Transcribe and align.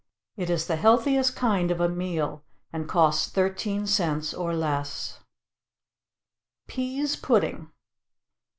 It 0.35 0.49
is 0.49 0.65
the 0.65 0.77
healthiest 0.77 1.35
kind 1.35 1.69
of 1.69 1.79
a 1.79 1.87
meal, 1.87 2.43
and 2.73 2.89
costs 2.89 3.29
thirteen 3.29 3.85
cents, 3.85 4.33
or 4.33 4.55
less. 4.55 5.19
=Peas 6.65 7.15
Pudding. 7.15 7.69